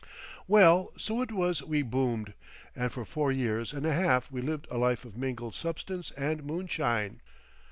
Well, 0.47 0.93
so 0.97 1.21
it 1.21 1.31
was 1.31 1.61
we 1.61 1.83
Boomed, 1.83 2.33
and 2.75 2.91
for 2.91 3.05
four 3.05 3.31
years 3.31 3.71
and 3.71 3.85
a 3.85 3.93
half 3.93 4.31
we 4.31 4.41
lived 4.41 4.65
a 4.71 4.77
life 4.79 5.05
of 5.05 5.15
mingled 5.15 5.53
substance 5.53 6.09
and 6.17 6.43
moonshine. 6.43 7.21